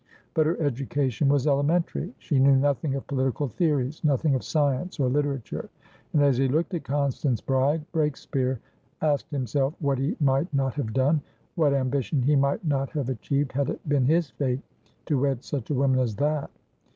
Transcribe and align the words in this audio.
But 0.33 0.47
her 0.47 0.59
education 0.59 1.29
was 1.29 1.45
elementary; 1.45 2.11
she 2.17 2.39
knew 2.39 2.55
nothing 2.55 2.95
of 2.95 3.05
political 3.05 3.47
theories, 3.47 4.03
nothing 4.03 4.33
of 4.33 4.43
science 4.43 4.99
or 4.99 5.07
literature, 5.09 5.69
and, 6.13 6.23
as 6.23 6.37
he 6.39 6.47
looked 6.47 6.73
at 6.73 6.83
Constance 6.83 7.39
Bride, 7.39 7.85
Breakspeare 7.91 8.57
asked 9.03 9.29
himself 9.29 9.75
what 9.77 9.99
he 9.99 10.17
might 10.19 10.51
not 10.55 10.73
have 10.73 10.91
done, 10.93 11.21
what 11.53 11.75
ambition 11.75 12.23
he 12.23 12.35
might 12.35 12.65
not 12.65 12.89
have 12.93 13.09
achieved, 13.09 13.51
had 13.51 13.69
it 13.69 13.87
been 13.87 14.07
his 14.07 14.31
fate 14.31 14.61
to 15.05 15.19
wed 15.19 15.43
such 15.43 15.69
a 15.69 15.75
woman 15.75 15.99
as 15.99 16.15
that! 16.15 16.49